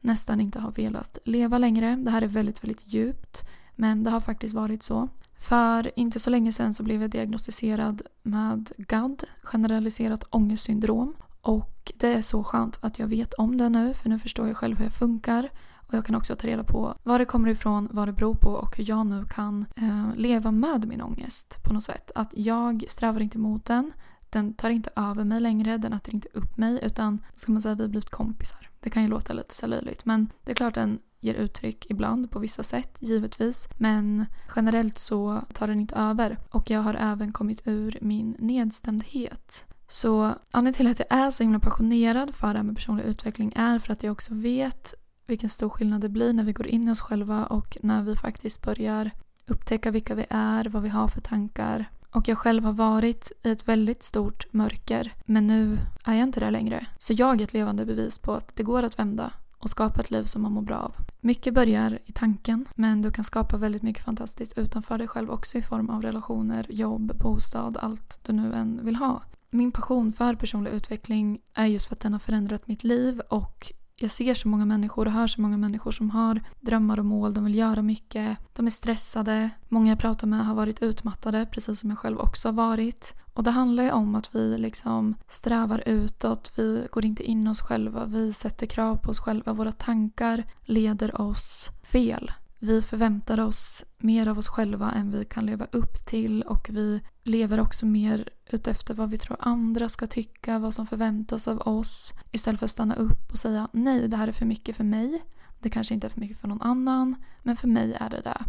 nästan 0.02 0.42
inte 0.42 0.60
har 0.60 0.72
velat 0.72 1.18
leva 1.26 1.58
längre. 1.58 1.96
Det 1.96 2.12
här 2.12 2.22
är 2.22 2.28
väldigt, 2.28 2.64
väldigt 2.64 2.94
djupt. 2.94 3.48
Men 3.76 4.04
det 4.04 4.10
har 4.10 4.20
faktiskt 4.20 4.54
varit 4.54 4.84
så. 4.84 5.10
För 5.38 6.00
inte 6.00 6.20
så 6.20 6.30
länge 6.30 6.52
sedan 6.52 6.74
så 6.74 6.84
blev 6.84 7.02
jag 7.02 7.12
diagnostiserad 7.12 8.02
med 8.24 8.72
GAD, 8.78 9.24
generaliserat 9.44 10.24
ångestsyndrom. 10.30 11.16
Och 11.46 11.92
det 11.98 12.14
är 12.14 12.22
så 12.22 12.44
skönt 12.44 12.78
att 12.82 13.00
jag 13.00 13.08
vet 13.08 13.34
om 13.34 13.58
det 13.58 13.70
nu 13.70 13.94
för 13.94 14.10
nu 14.10 14.20
förstår 14.20 14.48
jag 14.48 14.58
själv 14.58 14.78
hur 14.78 14.86
jag 14.86 14.94
funkar. 14.94 15.50
Och 15.76 15.94
jag 15.94 16.06
kan 16.06 16.16
också 16.16 16.36
ta 16.36 16.48
reda 16.48 16.64
på 16.64 16.98
var 17.04 17.20
det 17.20 17.26
kommer 17.26 17.50
ifrån, 17.50 17.90
vad 17.92 18.08
det 18.08 18.12
beror 18.12 18.36
på 18.36 18.50
och 18.50 18.78
hur 18.78 18.90
jag 18.90 19.06
nu 19.06 19.26
kan 19.26 19.66
eh, 19.76 20.16
leva 20.16 20.52
med 20.52 20.88
min 20.88 21.02
ångest 21.02 21.64
på 21.64 21.74
något 21.74 21.84
sätt. 21.84 22.12
Att 22.16 22.30
jag 22.34 22.86
strävar 22.88 23.22
inte 23.22 23.38
mot 23.38 23.66
den, 23.66 23.92
den 24.30 24.54
tar 24.54 24.70
inte 24.70 24.90
över 24.96 25.24
mig 25.24 25.40
längre, 25.40 25.78
den 25.78 25.94
äter 25.94 26.14
inte 26.14 26.28
upp 26.34 26.58
mig 26.58 26.80
utan 26.84 27.22
ska 27.36 27.52
man 27.52 27.62
säga 27.62 27.76
vi 27.76 27.84
har 27.84 27.90
blivit 27.90 28.10
kompisar. 28.10 28.70
Det 28.80 28.90
kan 28.90 29.04
ju 29.04 29.10
låta 29.10 29.34
lite 29.34 29.56
så 29.56 29.68
löjligt 29.68 30.06
men 30.06 30.30
det 30.44 30.52
är 30.52 30.56
klart 30.56 30.74
den 30.74 31.00
ger 31.20 31.34
uttryck 31.34 31.86
ibland 31.90 32.32
på 32.32 32.40
vissa 32.40 32.64
sätt, 32.64 32.98
givetvis. 33.00 33.70
Men 33.78 34.26
generellt 34.56 34.98
så 34.98 35.42
tar 35.54 35.68
den 35.68 35.80
inte 35.80 35.96
över. 35.96 36.38
Och 36.50 36.70
jag 36.70 36.80
har 36.80 36.94
även 36.94 37.34
kommit 37.34 37.62
ur 37.66 37.98
min 38.02 38.36
nedstämdhet. 38.40 39.66
Så 39.88 40.34
anledningen 40.52 40.74
till 40.74 40.88
att 40.88 41.10
jag 41.10 41.20
är 41.20 41.32
så 41.32 41.44
himla 41.44 41.60
passionerad 41.60 42.36
för 42.36 42.48
det 42.48 42.60
här 42.60 42.64
med 42.64 42.76
personlig 42.76 43.04
utveckling 43.04 43.54
är 43.56 43.80
för 43.80 43.94
att 43.94 44.04
jag 44.04 44.12
också 44.12 44.34
vet 44.34 44.94
vilken 45.28 45.50
stor 45.50 45.70
skillnad 45.70 46.02
det 46.02 46.10
blir 46.10 46.34
när 46.34 46.44
vi 46.44 46.54
går 46.54 46.68
in 46.68 46.88
i 46.88 46.92
oss 46.92 47.02
själva 47.02 47.46
och 47.46 47.78
när 47.82 48.04
vi 48.04 48.16
faktiskt 48.16 48.62
börjar 48.62 49.12
upptäcka 49.48 49.92
vilka 49.92 50.16
vi 50.16 50.26
är, 50.30 50.66
vad 50.66 50.84
vi 50.84 50.90
har 50.90 51.08
för 51.08 51.22
tankar. 51.22 51.86
Och 52.10 52.28
jag 52.28 52.38
själv 52.38 52.64
har 52.64 52.74
varit 52.74 53.32
i 53.44 53.52
ett 53.52 53.68
väldigt 53.68 54.04
stort 54.04 54.54
mörker 54.54 55.14
men 55.26 55.48
nu 55.48 55.78
är 56.04 56.14
jag 56.14 56.24
inte 56.24 56.40
där 56.40 56.52
längre. 56.52 56.86
Så 56.98 57.14
jag 57.14 57.42
är 57.42 57.44
ett 57.44 57.54
levande 57.54 57.86
bevis 57.86 58.20
på 58.20 58.34
att 58.34 58.56
det 58.56 58.64
går 58.64 58.84
att 58.84 59.00
vända 59.00 59.32
och 59.58 59.70
skapa 59.70 60.02
ett 60.02 60.12
liv 60.12 60.24
som 60.24 60.42
man 60.42 60.52
mår 60.52 60.62
bra 60.62 60.78
av. 60.78 60.96
Mycket 61.22 61.54
börjar 61.54 62.00
i 62.06 62.12
tanken 62.12 62.66
men 62.76 63.02
du 63.02 63.12
kan 63.12 63.24
skapa 63.24 63.58
väldigt 63.58 63.82
mycket 63.82 64.06
fantastiskt 64.06 64.58
utanför 64.58 64.98
dig 64.98 65.08
själv 65.08 65.30
också 65.32 65.58
i 65.58 65.62
form 65.62 65.90
av 65.90 66.02
relationer, 66.02 66.66
jobb, 66.70 67.18
bostad, 67.18 67.78
allt 67.78 68.20
du 68.24 68.34
nu 68.34 68.54
än 68.54 68.86
vill 68.86 68.96
ha. 68.96 69.22
Min 69.56 69.72
passion 69.72 70.14
för 70.14 70.36
personlig 70.36 70.72
utveckling 70.72 71.40
är 71.54 71.66
just 71.66 71.86
för 71.86 71.96
att 71.96 72.00
den 72.00 72.14
har 72.14 72.20
förändrat 72.20 72.68
mitt 72.68 72.84
liv 72.84 73.22
och 73.30 73.72
jag 73.96 74.12
ser 74.12 74.34
så 74.34 74.48
många 74.48 74.66
människor 74.66 75.06
och 75.06 75.12
hör 75.12 75.28
så 75.28 75.42
många 75.42 75.58
människor 75.58 75.92
som 75.92 76.10
har 76.10 76.42
drömmar 76.62 77.00
och 77.00 77.06
mål, 77.06 77.34
de 77.34 77.44
vill 77.46 77.56
göra 77.56 77.82
mycket, 77.82 78.38
de 78.54 78.66
är 78.66 78.72
stressade, 78.72 79.50
många 79.70 79.92
jag 79.92 80.00
pratar 80.00 80.28
med 80.28 80.46
har 80.46 80.56
varit 80.56 80.82
utmattade 80.82 81.46
precis 81.46 81.80
som 81.80 81.90
jag 81.90 82.00
själv 82.00 82.20
också 82.20 82.48
har 82.48 82.54
varit. 82.54 83.14
Och 83.34 83.44
det 83.44 83.52
handlar 83.52 83.84
ju 83.84 83.92
om 83.92 84.16
att 84.16 84.36
vi 84.36 84.58
liksom 84.58 85.16
strävar 85.28 85.84
utåt, 85.86 86.52
vi 86.56 86.88
går 86.92 87.06
inte 87.06 87.24
in 87.24 87.48
oss 87.48 87.62
själva, 87.62 88.06
vi 88.06 88.34
sätter 88.34 88.66
krav 88.66 88.96
på 88.96 89.10
oss 89.10 89.20
själva, 89.20 89.54
våra 89.54 89.72
tankar 89.72 90.44
leder 90.66 91.22
oss 91.22 91.70
fel. 91.84 92.32
Vi 92.66 92.82
förväntar 92.82 93.40
oss 93.40 93.86
mer 93.98 94.28
av 94.28 94.38
oss 94.38 94.48
själva 94.48 94.92
än 94.92 95.12
vi 95.12 95.26
kan 95.26 95.46
leva 95.46 95.68
upp 95.72 96.06
till 96.06 96.42
och 96.42 96.70
vi 96.70 97.02
lever 97.24 97.60
också 97.60 97.86
mer 97.86 98.30
utefter 98.46 98.94
vad 98.94 99.10
vi 99.10 99.18
tror 99.18 99.38
andra 99.40 99.90
ska 99.90 100.08
tycka, 100.08 100.60
vad 100.60 100.74
som 100.74 100.88
förväntas 100.88 101.48
av 101.48 101.60
oss 101.60 102.14
istället 102.32 102.60
för 102.60 102.66
att 102.66 102.72
stanna 102.72 102.96
upp 102.96 103.32
och 103.32 103.38
säga 103.38 103.68
nej, 103.72 104.08
det 104.08 104.18
här 104.18 104.28
är 104.28 104.32
för 104.32 104.46
mycket 104.46 104.76
för 104.76 104.84
mig. 104.84 105.24
Det 105.60 105.70
kanske 105.70 105.94
inte 105.94 106.08
är 106.08 106.10
för 106.10 106.20
mycket 106.20 106.40
för 106.40 106.48
någon 106.48 106.62
annan, 106.62 107.16
men 107.44 107.58
för 107.58 107.68
mig 107.68 107.94
är 108.00 108.10
det 108.10 108.22
det. 108.22 108.44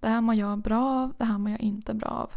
Det 0.00 0.08
här 0.08 0.20
mår 0.20 0.34
jag 0.34 0.62
bra 0.62 0.84
av, 0.84 1.14
det 1.18 1.24
här 1.24 1.38
mår 1.38 1.50
jag 1.50 1.60
inte 1.60 1.94
bra 1.94 2.08
av. 2.08 2.30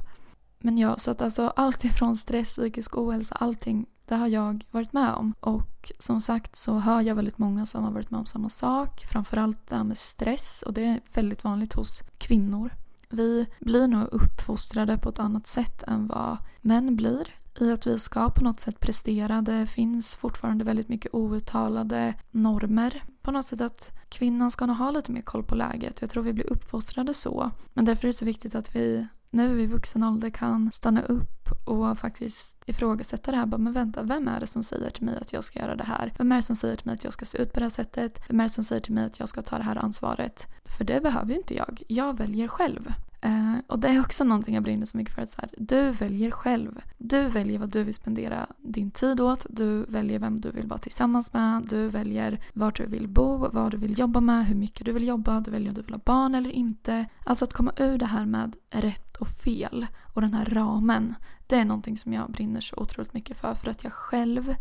Men 0.60 0.78
ja, 0.78 0.98
så 0.98 1.12
att 1.12 1.22
alltså 1.22 1.54
allt 1.56 1.84
ifrån 1.84 2.18
stress, 2.18 2.48
psykisk 2.48 2.98
ohälsa, 2.98 3.36
allting 3.36 3.86
det 4.08 4.16
har 4.16 4.28
jag 4.28 4.66
varit 4.72 4.94
med 4.94 5.14
om. 5.14 5.34
Och 5.40 5.92
som 6.00 6.22
sagt 6.22 6.56
så 6.56 6.74
hör 6.80 7.02
jag 7.02 7.16
väldigt 7.16 7.38
många 7.38 7.66
som 7.66 7.84
har 7.84 7.92
varit 7.92 8.12
med 8.12 8.20
om 8.20 8.26
samma 8.26 8.50
sak. 8.50 9.06
Framförallt 9.12 9.70
det 9.70 9.76
här 9.76 9.84
med 9.84 9.98
stress 9.98 10.64
och 10.68 10.74
det 10.74 10.86
är 10.86 11.00
väldigt 11.14 11.44
vanligt 11.44 11.74
hos 11.74 12.02
kvinnor. 12.18 12.72
Vi 13.10 13.48
blir 13.60 13.88
nog 13.88 14.08
uppfostrade 14.12 14.98
på 14.98 15.10
ett 15.10 15.20
annat 15.20 15.48
sätt 15.48 15.84
än 15.84 16.08
vad 16.08 16.38
män 16.62 16.96
blir. 16.96 17.28
I 17.60 17.72
att 17.72 17.88
vi 17.88 18.00
ska 18.00 18.30
på 18.30 18.44
något 18.44 18.60
sätt 18.60 18.80
prestera. 18.80 19.42
Det 19.42 19.68
finns 19.68 20.16
fortfarande 20.16 20.64
väldigt 20.64 20.90
mycket 20.90 21.14
outtalade 21.14 22.14
normer. 22.32 23.04
På 23.22 23.32
något 23.32 23.46
sätt 23.46 23.62
att 23.62 23.92
kvinnan 24.10 24.52
ska 24.52 24.66
nog 24.66 24.76
ha 24.76 24.92
lite 24.92 25.12
mer 25.12 25.22
koll 25.22 25.44
på 25.44 25.56
läget. 25.56 26.02
Jag 26.02 26.10
tror 26.10 26.24
vi 26.24 26.34
blir 26.34 26.54
uppfostrade 26.54 27.14
så. 27.14 27.52
Men 27.74 27.86
därför 27.86 28.04
är 28.04 28.08
det 28.08 28.18
så 28.18 28.26
viktigt 28.26 28.56
att 28.56 28.76
vi 28.76 29.08
nu 29.38 29.62
i 29.62 29.68
vuxen 29.68 30.04
ålder 30.04 30.30
kan 30.30 30.72
stanna 30.74 31.02
upp 31.02 31.50
och 31.66 32.00
faktiskt 32.00 32.64
ifrågasätta 32.66 33.32
det 33.32 33.38
här. 33.38 33.46
Bara, 33.46 33.58
men 33.58 33.74
vänta, 33.74 34.04
vem 34.04 34.28
är 34.28 34.40
det 34.40 34.48
som 34.48 34.64
säger 34.64 34.90
till 34.90 35.04
mig 35.04 35.18
att 35.22 35.34
jag 35.34 35.44
ska 35.44 35.60
göra 35.60 35.76
det 35.76 35.84
här? 35.84 36.14
Vem 36.18 36.32
är 36.32 36.36
det 36.36 36.42
som 36.42 36.56
säger 36.56 36.76
till 36.76 36.86
mig 36.86 36.94
att 36.94 37.04
jag 37.04 37.14
ska 37.14 37.26
se 37.26 37.38
ut 37.38 37.54
på 37.54 37.60
det 37.60 37.66
här 37.66 37.70
sättet? 37.70 38.22
Vem 38.30 38.40
är 38.40 38.44
det 38.44 38.50
som 38.50 38.64
säger 38.64 38.82
till 38.82 38.94
mig 38.94 39.06
att 39.06 39.20
jag 39.20 39.30
ska 39.30 39.42
ta 39.42 39.58
det 39.58 39.64
här 39.64 39.76
ansvaret? 39.76 40.48
För 40.78 40.86
det 40.86 41.02
behöver 41.02 41.32
ju 41.32 41.38
inte 41.38 41.56
jag. 41.56 41.84
Jag 41.88 42.18
väljer 42.18 42.48
själv. 42.48 42.94
Uh, 43.26 43.58
och 43.68 43.80
det 43.80 43.88
är 43.88 44.00
också 44.00 44.24
någonting 44.24 44.56
jag 44.56 44.64
brinner 44.64 44.86
så 44.86 44.98
mycket 44.98 45.16
för. 45.16 45.22
Att 45.22 45.30
så 45.30 45.42
här, 45.42 45.50
du 45.58 45.92
väljer 45.92 46.32
själv. 46.32 46.82
Du 46.98 47.28
väljer 47.28 47.60
vad 47.60 47.70
du 47.70 47.84
vill 47.84 47.94
spendera 47.94 48.48
din 48.58 48.92
tid 48.92 49.22
åt. 49.22 49.46
Du 49.50 49.86
väljer 49.86 50.20
vem 50.20 50.42
du 50.42 50.52
vill 50.52 50.68
vara 50.68 50.80
tillsammans 50.80 51.34
med. 51.34 51.68
Du 51.70 51.90
väljer 51.90 52.40
var 52.54 52.72
du 52.72 52.86
vill 52.86 53.08
bo, 53.08 53.50
vad 53.52 53.72
du 53.72 53.78
vill 53.78 54.00
jobba 54.00 54.22
med, 54.22 54.46
hur 54.46 54.56
mycket 54.56 54.86
du 54.86 54.92
vill 54.92 55.08
jobba. 55.08 55.40
Du 55.40 55.52
väljer 55.52 55.70
om 55.70 55.76
du 55.76 55.82
vill 55.82 55.94
ha 55.94 56.02
barn 56.06 56.36
eller 56.36 56.50
inte. 56.50 57.06
Alltså 57.24 57.46
att 57.46 57.54
komma 57.54 57.72
ur 57.78 57.98
det 57.98 58.06
här 58.06 58.26
med 58.26 58.56
rätt 58.70 59.18
och 59.18 59.28
fel 59.28 59.88
och 60.14 60.22
den 60.22 60.34
här 60.34 60.46
ramen. 60.46 61.16
Det 61.48 61.56
är 61.56 61.66
någonting 61.66 61.98
som 61.98 62.14
jag 62.14 62.32
brinner 62.32 62.62
så 62.62 62.76
otroligt 62.76 63.14
mycket 63.14 63.38
för. 63.38 63.54
För 63.54 63.70
att 63.70 63.84
jag 63.84 63.94
själv 63.94 64.56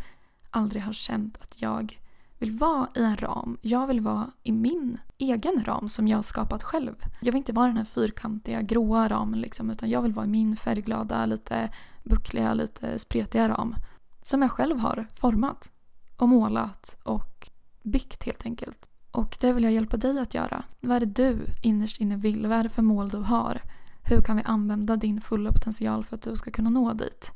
aldrig 0.51 0.83
har 0.83 0.93
känt 0.93 1.39
att 1.43 1.63
jag 1.63 1.99
vill 2.39 2.53
vara 2.53 2.89
i 2.95 3.03
en 3.03 3.17
ram. 3.17 3.59
Jag 3.61 3.87
vill 3.87 4.01
vara 4.01 4.31
i 4.43 4.53
min 4.53 4.99
egen 5.19 5.65
ram 5.65 5.89
som 5.89 6.09
jag 6.09 6.19
har 6.19 6.23
skapat 6.23 6.63
själv. 6.63 6.95
Jag 7.21 7.33
vill 7.33 7.39
inte 7.39 7.53
vara 7.53 7.67
den 7.67 7.77
här 7.77 7.85
fyrkantiga 7.85 8.63
gråa 8.63 9.09
ramen 9.09 9.41
liksom 9.41 9.71
utan 9.71 9.91
jag 9.91 10.03
vill 10.03 10.13
vara 10.13 10.27
i 10.27 10.29
min 10.29 10.57
färgglada, 10.57 11.27
lite 11.27 11.71
buckliga, 12.05 12.55
lite 12.55 12.99
spretiga 12.99 13.49
ram. 13.49 13.75
Som 14.23 14.43
jag 14.43 14.51
själv 14.51 14.79
har 14.79 15.07
format 15.15 15.73
och 16.17 16.29
målat 16.29 16.97
och 17.03 17.51
byggt 17.83 18.25
helt 18.25 18.47
enkelt. 18.47 18.89
Och 19.11 19.37
det 19.41 19.53
vill 19.53 19.65
jag 19.65 19.73
hjälpa 19.73 19.97
dig 19.97 20.19
att 20.19 20.35
göra. 20.35 20.65
Vad 20.81 20.97
är 20.97 21.01
det 21.01 21.07
du 21.07 21.39
innerst 21.63 22.01
inne 22.01 22.17
vill? 22.17 22.47
Vad 22.47 22.59
är 22.59 22.63
det 22.63 22.69
för 22.69 22.83
mål 22.83 23.09
du 23.09 23.19
har? 23.19 23.61
Hur 24.03 24.21
kan 24.21 24.37
vi 24.37 24.43
använda 24.43 24.97
din 24.97 25.21
fulla 25.21 25.53
potential 25.53 26.05
för 26.05 26.17
att 26.17 26.23
du 26.23 26.37
ska 26.37 26.51
kunna 26.51 26.71
nå 26.71 26.93
dit? 26.93 27.33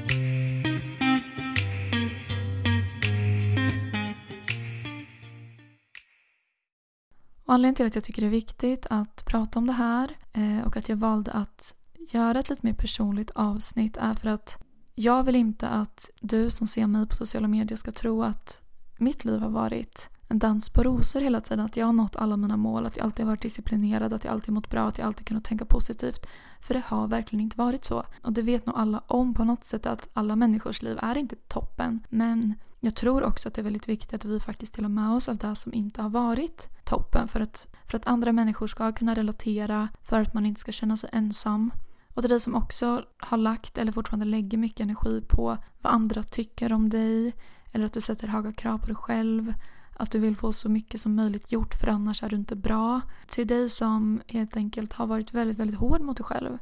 Och 7.50 7.54
anledningen 7.54 7.74
till 7.74 7.86
att 7.86 7.94
jag 7.94 8.04
tycker 8.04 8.22
det 8.22 8.28
är 8.28 8.30
viktigt 8.30 8.86
att 8.90 9.24
prata 9.24 9.58
om 9.58 9.66
det 9.66 9.72
här 9.72 10.16
eh, 10.32 10.66
och 10.66 10.76
att 10.76 10.88
jag 10.88 10.96
valde 10.96 11.30
att 11.32 11.74
göra 12.10 12.40
ett 12.40 12.48
lite 12.48 12.66
mer 12.66 12.74
personligt 12.74 13.30
avsnitt 13.30 13.96
är 13.96 14.14
för 14.14 14.28
att 14.28 14.58
jag 14.94 15.22
vill 15.22 15.36
inte 15.36 15.68
att 15.68 16.10
du 16.20 16.50
som 16.50 16.66
ser 16.66 16.86
mig 16.86 17.06
på 17.06 17.14
sociala 17.14 17.48
medier 17.48 17.76
ska 17.76 17.90
tro 17.90 18.22
att 18.22 18.60
mitt 18.98 19.24
liv 19.24 19.40
har 19.40 19.50
varit 19.50 20.08
en 20.28 20.38
dans 20.38 20.70
på 20.70 20.82
rosor 20.82 21.20
hela 21.20 21.40
tiden. 21.40 21.64
Att 21.64 21.76
jag 21.76 21.86
har 21.86 21.92
nått 21.92 22.16
alla 22.16 22.36
mina 22.36 22.56
mål, 22.56 22.86
att 22.86 22.96
jag 22.96 23.04
alltid 23.04 23.24
har 23.24 23.32
varit 23.32 23.42
disciplinerad, 23.42 24.12
att 24.12 24.24
jag 24.24 24.32
alltid 24.32 24.54
mått 24.54 24.70
bra, 24.70 24.82
att 24.82 24.98
jag 24.98 25.06
alltid 25.06 25.26
kunnat 25.26 25.44
tänka 25.44 25.64
positivt. 25.64 26.26
För 26.60 26.74
det 26.74 26.82
har 26.86 27.08
verkligen 27.08 27.40
inte 27.40 27.58
varit 27.58 27.84
så. 27.84 28.04
Och 28.22 28.32
det 28.32 28.42
vet 28.42 28.66
nog 28.66 28.76
alla 28.76 29.02
om 29.06 29.34
på 29.34 29.44
något 29.44 29.64
sätt 29.64 29.86
att 29.86 30.08
alla 30.12 30.36
människors 30.36 30.82
liv 30.82 30.98
är 31.02 31.16
inte 31.16 31.36
toppen. 31.36 32.00
Men 32.08 32.54
jag 32.80 32.94
tror 32.94 33.22
också 33.22 33.48
att 33.48 33.54
det 33.54 33.60
är 33.60 33.64
väldigt 33.64 33.88
viktigt 33.88 34.14
att 34.14 34.24
vi 34.24 34.40
faktiskt 34.40 34.74
delar 34.74 34.88
med 34.88 35.10
oss 35.10 35.28
av 35.28 35.36
det 35.36 35.56
som 35.56 35.74
inte 35.74 36.02
har 36.02 36.10
varit 36.10 36.68
toppen. 36.84 37.28
För 37.28 37.40
att, 37.40 37.68
för 37.86 37.96
att 37.96 38.06
andra 38.06 38.32
människor 38.32 38.66
ska 38.66 38.92
kunna 38.92 39.14
relatera, 39.14 39.88
för 40.02 40.20
att 40.20 40.34
man 40.34 40.46
inte 40.46 40.60
ska 40.60 40.72
känna 40.72 40.96
sig 40.96 41.10
ensam. 41.12 41.70
Och 42.14 42.22
till 42.22 42.30
dig 42.30 42.40
som 42.40 42.54
också 42.54 43.04
har 43.18 43.36
lagt 43.36 43.78
eller 43.78 43.92
fortfarande 43.92 44.26
lägger 44.26 44.58
mycket 44.58 44.80
energi 44.80 45.22
på 45.28 45.56
vad 45.80 45.92
andra 45.92 46.22
tycker 46.22 46.72
om 46.72 46.90
dig 46.90 47.34
eller 47.72 47.86
att 47.86 47.92
du 47.92 48.00
sätter 48.00 48.28
höga 48.28 48.52
krav 48.52 48.78
på 48.78 48.86
dig 48.86 48.96
själv 48.96 49.54
att 50.00 50.10
du 50.10 50.18
vill 50.18 50.36
få 50.36 50.52
så 50.52 50.68
mycket 50.68 51.00
som 51.00 51.14
möjligt 51.14 51.52
gjort 51.52 51.74
för 51.74 51.88
annars 51.88 52.22
är 52.22 52.28
du 52.28 52.36
inte 52.36 52.56
bra. 52.56 53.00
Till 53.30 53.46
dig 53.46 53.68
som 53.68 54.20
helt 54.26 54.56
enkelt 54.56 54.92
har 54.92 55.06
varit 55.06 55.34
väldigt, 55.34 55.58
väldigt 55.58 55.78
hård 55.78 56.00
mot 56.00 56.16
dig 56.16 56.24
själv 56.24 56.58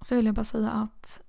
så 0.00 0.14
vill 0.14 0.26
jag 0.26 0.34
bara 0.34 0.44
säga 0.44 0.70
att 0.70 1.20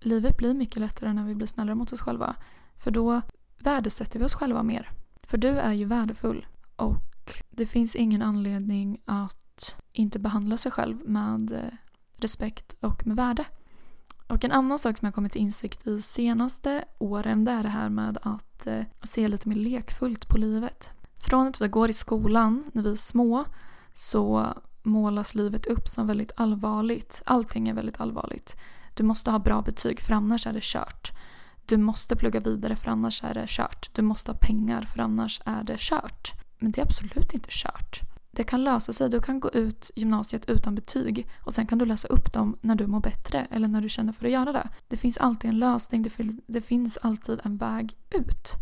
livet 0.00 0.36
blir 0.36 0.54
mycket 0.54 0.76
lättare 0.76 1.12
när 1.12 1.24
vi 1.24 1.34
blir 1.34 1.46
snällare 1.46 1.74
mot 1.74 1.92
oss 1.92 2.00
själva. 2.00 2.36
För 2.76 2.90
då 2.90 3.22
värdesätter 3.58 4.18
vi 4.18 4.24
oss 4.24 4.34
själva 4.34 4.62
mer. 4.62 4.90
För 5.22 5.38
du 5.38 5.48
är 5.48 5.72
ju 5.72 5.84
värdefull 5.84 6.46
och 6.76 7.42
det 7.50 7.66
finns 7.66 7.96
ingen 7.96 8.22
anledning 8.22 9.00
att 9.04 9.76
inte 9.92 10.18
behandla 10.18 10.56
sig 10.56 10.72
själv 10.72 11.08
med 11.08 11.52
eh, 11.52 11.74
respekt 12.16 12.76
och 12.80 13.06
med 13.06 13.16
värde. 13.16 13.44
Och 14.26 14.44
en 14.44 14.52
annan 14.52 14.78
sak 14.78 14.98
som 14.98 15.06
jag 15.06 15.14
kommit 15.14 15.32
till 15.32 15.40
insikt 15.40 15.86
i 15.86 16.00
senaste 16.00 16.84
åren 16.98 17.44
det 17.44 17.52
är 17.52 17.62
det 17.62 17.68
här 17.68 17.88
med 17.88 18.18
att 18.22 18.66
eh, 18.66 18.82
se 19.02 19.28
lite 19.28 19.48
mer 19.48 19.56
lekfullt 19.56 20.28
på 20.28 20.38
livet. 20.38 20.92
Från 21.16 21.46
att 21.46 21.60
vi 21.60 21.68
går 21.68 21.90
i 21.90 21.92
skolan 21.92 22.70
när 22.72 22.82
vi 22.82 22.92
är 22.92 22.96
små 22.96 23.44
så 23.92 24.54
målas 24.82 25.34
livet 25.34 25.66
upp 25.66 25.88
som 25.88 26.06
väldigt 26.06 26.32
allvarligt. 26.36 27.22
Allting 27.26 27.68
är 27.68 27.74
väldigt 27.74 28.00
allvarligt. 28.00 28.56
Du 28.94 29.02
måste 29.02 29.30
ha 29.30 29.38
bra 29.38 29.62
betyg 29.62 30.00
för 30.00 30.12
annars 30.12 30.46
är 30.46 30.52
det 30.52 30.62
kört. 30.62 31.12
Du 31.68 31.76
måste 31.76 32.16
plugga 32.16 32.40
vidare 32.40 32.76
för 32.76 32.90
annars 32.90 33.24
är 33.24 33.34
det 33.34 33.44
kört. 33.48 33.90
Du 33.92 34.02
måste 34.02 34.30
ha 34.30 34.38
pengar 34.38 34.82
för 34.82 35.02
annars 35.02 35.40
är 35.44 35.64
det 35.64 35.76
kört. 35.78 36.32
Men 36.58 36.72
det 36.72 36.80
är 36.80 36.84
absolut 36.84 37.34
inte 37.34 37.48
kört. 37.50 38.00
Det 38.30 38.44
kan 38.44 38.64
lösa 38.64 38.92
sig. 38.92 39.10
Du 39.10 39.20
kan 39.20 39.40
gå 39.40 39.50
ut 39.50 39.90
gymnasiet 39.96 40.50
utan 40.50 40.74
betyg 40.74 41.28
och 41.40 41.54
sen 41.54 41.66
kan 41.66 41.78
du 41.78 41.84
läsa 41.84 42.08
upp 42.08 42.32
dem 42.32 42.56
när 42.60 42.74
du 42.74 42.86
mår 42.86 43.00
bättre 43.00 43.46
eller 43.50 43.68
när 43.68 43.80
du 43.80 43.88
känner 43.88 44.12
för 44.12 44.26
att 44.26 44.32
göra 44.32 44.52
det. 44.52 44.68
Det 44.88 44.96
finns 44.96 45.18
alltid 45.18 45.50
en 45.50 45.58
lösning. 45.58 46.10
Det, 46.46 46.60
finns 46.60 46.96
alltid 46.96 47.40
en 47.44 47.56
väg 47.56 47.96
ut. 48.10 48.52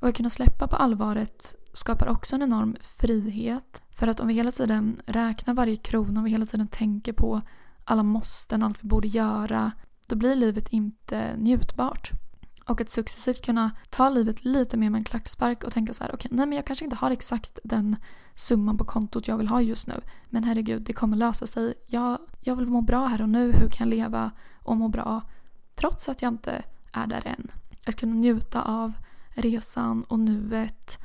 Och 0.00 0.08
att 0.08 0.16
kunna 0.16 0.30
släppa 0.30 0.68
på 0.68 0.76
allvaret 0.76 1.54
skapar 1.72 2.08
också 2.08 2.34
en 2.34 2.42
enorm 2.42 2.76
frihet. 2.80 3.82
För 3.90 4.06
att 4.06 4.20
om 4.20 4.28
vi 4.28 4.34
hela 4.34 4.52
tiden 4.52 5.02
räknar 5.06 5.54
varje 5.54 5.76
krona, 5.76 6.20
om 6.20 6.24
vi 6.24 6.30
hela 6.30 6.46
tiden 6.46 6.68
tänker 6.68 7.12
på 7.12 7.40
alla 7.84 8.02
måsten, 8.02 8.62
allt 8.62 8.84
vi 8.84 8.88
borde 8.88 9.08
göra, 9.08 9.72
då 10.06 10.16
blir 10.16 10.36
livet 10.36 10.68
inte 10.68 11.36
njutbart. 11.36 12.19
Och 12.70 12.80
att 12.80 12.90
successivt 12.90 13.42
kunna 13.42 13.70
ta 13.88 14.08
livet 14.08 14.44
lite 14.44 14.76
mer 14.76 14.90
med 14.90 14.98
en 14.98 15.04
klackspark 15.04 15.64
och 15.64 15.72
tänka 15.72 15.94
så 15.94 16.04
här, 16.04 16.10
okej, 16.14 16.28
okay, 16.28 16.36
nej 16.36 16.46
men 16.46 16.56
jag 16.56 16.66
kanske 16.66 16.84
inte 16.84 16.96
har 16.96 17.10
exakt 17.10 17.58
den 17.64 17.96
summan 18.34 18.78
på 18.78 18.84
kontot 18.84 19.28
jag 19.28 19.38
vill 19.38 19.48
ha 19.48 19.60
just 19.60 19.86
nu. 19.86 20.00
Men 20.28 20.44
herregud, 20.44 20.82
det 20.82 20.92
kommer 20.92 21.16
lösa 21.16 21.46
sig. 21.46 21.74
Jag, 21.86 22.18
jag 22.40 22.56
vill 22.56 22.66
må 22.66 22.80
bra 22.80 23.06
här 23.06 23.22
och 23.22 23.28
nu. 23.28 23.52
Hur 23.52 23.68
kan 23.68 23.88
jag 23.88 23.98
leva 23.98 24.30
och 24.58 24.76
må 24.76 24.88
bra 24.88 25.22
trots 25.74 26.08
att 26.08 26.22
jag 26.22 26.32
inte 26.32 26.62
är 26.92 27.06
där 27.06 27.26
än? 27.26 27.50
Att 27.86 27.96
kunna 27.96 28.14
njuta 28.14 28.62
av 28.62 28.92
resan 29.30 30.04
och 30.04 30.18
nuet 30.18 30.98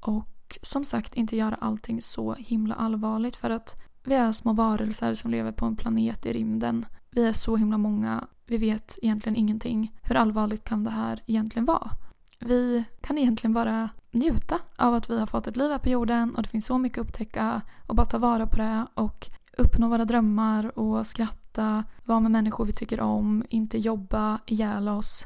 och 0.00 0.58
som 0.62 0.84
sagt 0.84 1.14
inte 1.14 1.36
göra 1.36 1.54
allting 1.54 2.02
så 2.02 2.34
himla 2.34 2.74
allvarligt 2.74 3.36
för 3.36 3.50
att 3.50 3.76
vi 4.04 4.14
är 4.14 4.32
små 4.32 4.52
varelser 4.52 5.14
som 5.14 5.30
lever 5.30 5.52
på 5.52 5.66
en 5.66 5.76
planet 5.76 6.26
i 6.26 6.32
rymden. 6.32 6.86
Vi 7.10 7.26
är 7.26 7.32
så 7.32 7.56
himla 7.56 7.78
många. 7.78 8.26
Vi 8.50 8.58
vet 8.58 8.98
egentligen 9.02 9.36
ingenting. 9.36 9.92
Hur 10.02 10.16
allvarligt 10.16 10.64
kan 10.64 10.84
det 10.84 10.90
här 10.90 11.22
egentligen 11.26 11.64
vara? 11.64 11.90
Vi 12.38 12.84
kan 13.00 13.18
egentligen 13.18 13.54
bara 13.54 13.88
njuta 14.10 14.58
av 14.76 14.94
att 14.94 15.10
vi 15.10 15.18
har 15.18 15.26
fått 15.26 15.46
ett 15.46 15.56
liv 15.56 15.70
här 15.70 15.78
på 15.78 15.88
jorden 15.88 16.34
och 16.34 16.42
det 16.42 16.48
finns 16.48 16.66
så 16.66 16.78
mycket 16.78 16.98
att 16.98 17.06
upptäcka 17.06 17.60
och 17.86 17.94
bara 17.94 18.06
ta 18.06 18.18
vara 18.18 18.46
på 18.46 18.56
det 18.56 18.86
och 18.94 19.30
uppnå 19.58 19.88
våra 19.88 20.04
drömmar 20.04 20.78
och 20.78 21.06
skratta, 21.06 21.84
vara 22.04 22.20
med 22.20 22.30
människor 22.30 22.64
vi 22.64 22.72
tycker 22.72 23.00
om, 23.00 23.44
inte 23.48 23.78
jobba 23.78 24.38
ihjäl 24.46 24.88
oss. 24.88 25.24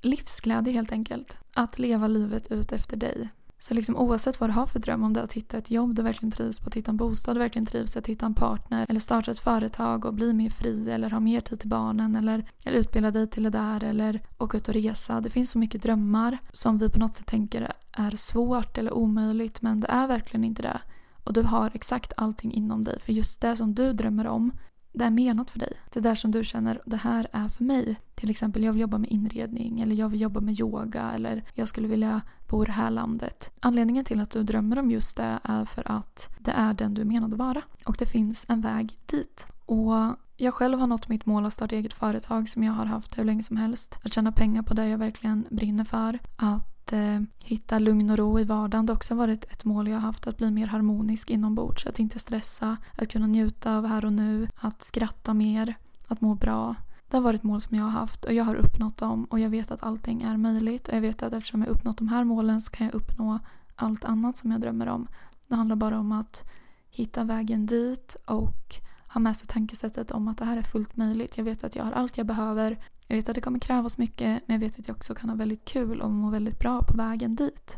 Livsglädje 0.00 0.72
helt 0.72 0.92
enkelt. 0.92 1.38
Att 1.54 1.78
leva 1.78 2.06
livet 2.06 2.52
ut 2.52 2.72
efter 2.72 2.96
dig. 2.96 3.28
Så 3.58 3.74
liksom 3.74 3.96
oavsett 3.96 4.40
vad 4.40 4.50
du 4.50 4.54
har 4.54 4.66
för 4.66 4.78
dröm, 4.78 5.02
om 5.02 5.12
det 5.12 5.20
är 5.20 5.24
att 5.24 5.32
hitta 5.32 5.58
ett 5.58 5.70
jobb 5.70 5.94
du 5.94 6.02
verkligen 6.02 6.30
trivs 6.30 6.60
på, 6.60 6.66
att 6.66 6.74
hitta 6.74 6.90
en 6.90 6.96
bostad 6.96 7.36
du 7.36 7.40
verkligen 7.40 7.66
trivs 7.66 7.96
att 7.96 8.06
hitta 8.06 8.26
en 8.26 8.34
partner 8.34 8.86
eller 8.88 9.00
starta 9.00 9.30
ett 9.30 9.38
företag 9.38 10.04
och 10.04 10.14
bli 10.14 10.32
mer 10.32 10.50
fri 10.50 10.90
eller 10.90 11.10
ha 11.10 11.20
mer 11.20 11.40
tid 11.40 11.60
till 11.60 11.68
barnen 11.68 12.16
eller, 12.16 12.50
eller 12.64 12.78
utbilda 12.78 13.10
dig 13.10 13.30
till 13.30 13.42
det 13.42 13.50
där 13.50 13.84
eller 13.84 14.20
åka 14.38 14.56
ut 14.56 14.68
och 14.68 14.74
resa. 14.74 15.20
Det 15.20 15.30
finns 15.30 15.50
så 15.50 15.58
mycket 15.58 15.82
drömmar 15.82 16.38
som 16.52 16.78
vi 16.78 16.90
på 16.90 16.98
något 16.98 17.16
sätt 17.16 17.26
tänker 17.26 17.72
är 17.92 18.16
svårt 18.16 18.78
eller 18.78 18.92
omöjligt 18.92 19.62
men 19.62 19.80
det 19.80 19.88
är 19.88 20.06
verkligen 20.06 20.44
inte 20.44 20.62
det. 20.62 20.80
Och 21.24 21.32
du 21.32 21.42
har 21.42 21.70
exakt 21.74 22.12
allting 22.16 22.52
inom 22.52 22.84
dig 22.84 23.00
för 23.00 23.12
just 23.12 23.40
det 23.40 23.56
som 23.56 23.74
du 23.74 23.92
drömmer 23.92 24.26
om 24.26 24.52
det 24.96 25.04
är 25.04 25.10
menat 25.10 25.50
för 25.50 25.58
dig. 25.58 25.72
Det 25.92 26.00
där 26.00 26.14
som 26.14 26.30
du 26.30 26.44
känner, 26.44 26.80
det 26.86 26.96
här 26.96 27.28
är 27.32 27.48
för 27.48 27.64
mig. 27.64 27.96
Till 28.14 28.30
exempel, 28.30 28.64
jag 28.64 28.72
vill 28.72 28.80
jobba 28.80 28.98
med 28.98 29.10
inredning 29.10 29.80
eller 29.80 29.96
jag 29.96 30.08
vill 30.08 30.20
jobba 30.20 30.40
med 30.40 30.60
yoga 30.60 31.12
eller 31.12 31.44
jag 31.54 31.68
skulle 31.68 31.88
vilja 31.88 32.20
bo 32.48 32.62
i 32.62 32.66
det 32.66 32.72
här 32.72 32.90
landet. 32.90 33.52
Anledningen 33.60 34.04
till 34.04 34.20
att 34.20 34.30
du 34.30 34.42
drömmer 34.42 34.78
om 34.78 34.90
just 34.90 35.16
det 35.16 35.38
är 35.42 35.64
för 35.64 35.92
att 35.92 36.28
det 36.38 36.50
är 36.50 36.74
den 36.74 36.94
du 36.94 37.00
är 37.00 37.04
menad 37.04 37.32
att 37.32 37.38
vara. 37.38 37.62
Och 37.84 37.96
det 37.98 38.06
finns 38.06 38.46
en 38.48 38.60
väg 38.60 38.98
dit. 39.06 39.46
Och 39.66 40.16
jag 40.36 40.54
själv 40.54 40.78
har 40.78 40.86
nått 40.86 41.08
mitt 41.08 41.26
mål 41.26 41.46
att 41.46 41.52
starta 41.52 41.74
eget 41.74 41.94
företag 41.94 42.48
som 42.48 42.62
jag 42.62 42.72
har 42.72 42.86
haft 42.86 43.18
hur 43.18 43.24
länge 43.24 43.42
som 43.42 43.56
helst. 43.56 43.98
Att 44.04 44.14
tjäna 44.14 44.32
pengar 44.32 44.62
på 44.62 44.74
det 44.74 44.88
jag 44.88 44.98
verkligen 44.98 45.46
brinner 45.50 45.84
för. 45.84 46.18
Att 46.36 46.75
att 46.86 46.92
eh, 46.92 47.20
hitta 47.38 47.78
lugn 47.78 48.10
och 48.10 48.18
ro 48.18 48.40
i 48.40 48.44
vardagen. 48.44 48.86
Det 48.86 48.92
har 48.92 48.96
också 48.96 49.14
varit 49.14 49.44
ett 49.44 49.64
mål 49.64 49.88
jag 49.88 49.96
har 49.96 50.00
haft, 50.00 50.26
att 50.26 50.36
bli 50.36 50.50
mer 50.50 50.66
harmonisk 50.66 51.30
inombords. 51.30 51.86
Att 51.86 51.98
inte 51.98 52.18
stressa, 52.18 52.76
att 52.96 53.08
kunna 53.08 53.26
njuta 53.26 53.76
av 53.76 53.86
här 53.86 54.04
och 54.04 54.12
nu, 54.12 54.48
att 54.56 54.82
skratta 54.82 55.34
mer, 55.34 55.74
att 56.06 56.20
må 56.20 56.34
bra. 56.34 56.74
Det 57.08 57.16
har 57.16 57.22
varit 57.22 57.42
mål 57.42 57.60
som 57.60 57.76
jag 57.76 57.84
har 57.84 57.90
haft 57.90 58.24
och 58.24 58.32
jag 58.32 58.44
har 58.44 58.54
uppnått 58.54 58.96
dem 58.96 59.24
och 59.24 59.40
jag 59.40 59.50
vet 59.50 59.70
att 59.70 59.82
allting 59.82 60.22
är 60.22 60.36
möjligt. 60.36 60.88
Och 60.88 60.94
jag 60.94 61.00
vet 61.00 61.22
att 61.22 61.32
eftersom 61.32 61.62
jag 61.62 61.70
uppnått 61.70 61.98
de 61.98 62.08
här 62.08 62.24
målen 62.24 62.60
så 62.60 62.70
kan 62.70 62.86
jag 62.86 62.94
uppnå 62.94 63.38
allt 63.76 64.04
annat 64.04 64.36
som 64.36 64.50
jag 64.50 64.60
drömmer 64.60 64.86
om. 64.86 65.08
Det 65.48 65.54
handlar 65.54 65.76
bara 65.76 65.98
om 65.98 66.12
att 66.12 66.44
hitta 66.90 67.24
vägen 67.24 67.66
dit 67.66 68.16
och 68.24 68.76
ha 69.08 69.20
med 69.20 69.36
sig 69.36 69.48
tankesättet 69.48 70.10
om 70.10 70.28
att 70.28 70.38
det 70.38 70.44
här 70.44 70.56
är 70.56 70.62
fullt 70.62 70.96
möjligt. 70.96 71.36
Jag 71.38 71.44
vet 71.44 71.64
att 71.64 71.76
jag 71.76 71.84
har 71.84 71.92
allt 71.92 72.18
jag 72.18 72.26
behöver. 72.26 72.78
Jag 73.06 73.16
vet 73.16 73.28
att 73.28 73.34
det 73.34 73.40
kommer 73.40 73.58
krävas 73.58 73.98
mycket 73.98 74.42
men 74.46 74.54
jag 74.54 74.58
vet 74.60 74.78
att 74.78 74.88
jag 74.88 74.96
också 74.96 75.14
kan 75.14 75.30
ha 75.30 75.36
väldigt 75.36 75.64
kul 75.64 76.00
och 76.00 76.10
må 76.10 76.30
väldigt 76.30 76.58
bra 76.58 76.82
på 76.82 76.96
vägen 76.96 77.36
dit. 77.36 77.76